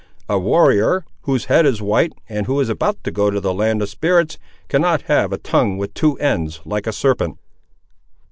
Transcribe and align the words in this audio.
A 0.27 0.39
warrior, 0.39 1.05
whose 1.25 1.45
head 1.45 1.63
is 1.63 1.79
white, 1.79 2.11
and 2.27 2.47
who 2.47 2.59
is 2.59 2.69
about 2.69 3.03
to 3.03 3.11
go 3.11 3.29
to 3.29 3.39
the 3.39 3.53
Land 3.53 3.83
of 3.83 3.89
Spirits, 3.89 4.39
cannot 4.67 5.03
have 5.03 5.31
a 5.31 5.37
tongue 5.37 5.77
with 5.77 5.93
two 5.93 6.17
ends, 6.17 6.59
like 6.65 6.87
a 6.87 6.91
serpent." 6.91 7.37